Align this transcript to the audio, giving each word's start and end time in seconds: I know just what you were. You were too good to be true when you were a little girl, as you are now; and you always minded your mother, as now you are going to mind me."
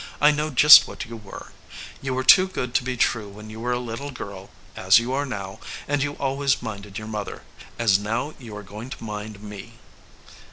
I 0.19 0.31
know 0.31 0.49
just 0.49 0.87
what 0.87 1.05
you 1.05 1.15
were. 1.15 1.51
You 2.01 2.15
were 2.15 2.23
too 2.23 2.47
good 2.47 2.73
to 2.73 2.83
be 2.83 2.97
true 2.97 3.29
when 3.29 3.51
you 3.51 3.59
were 3.59 3.71
a 3.71 3.77
little 3.77 4.09
girl, 4.09 4.49
as 4.75 4.97
you 4.97 5.13
are 5.13 5.27
now; 5.27 5.59
and 5.87 6.01
you 6.01 6.13
always 6.13 6.59
minded 6.63 6.97
your 6.97 7.05
mother, 7.07 7.43
as 7.77 7.99
now 7.99 8.33
you 8.39 8.57
are 8.57 8.63
going 8.63 8.89
to 8.89 9.03
mind 9.03 9.43
me." 9.43 9.73